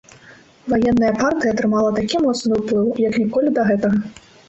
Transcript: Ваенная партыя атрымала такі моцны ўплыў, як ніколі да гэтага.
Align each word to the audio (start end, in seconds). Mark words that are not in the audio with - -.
Ваенная 0.73 1.11
партыя 1.19 1.53
атрымала 1.57 1.89
такі 1.99 2.25
моцны 2.25 2.53
ўплыў, 2.65 2.91
як 3.07 3.23
ніколі 3.23 3.57
да 3.61 3.71
гэтага. 3.73 4.07